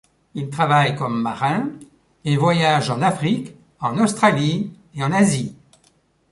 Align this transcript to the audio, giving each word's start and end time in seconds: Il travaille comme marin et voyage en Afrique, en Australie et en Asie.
Il 0.33 0.49
travaille 0.49 0.95
comme 0.95 1.21
marin 1.21 1.69
et 2.25 2.35
voyage 2.35 2.89
en 2.89 3.03
Afrique, 3.03 3.53
en 3.79 3.99
Australie 3.99 4.71
et 4.95 5.03
en 5.03 5.11
Asie. 5.11 5.53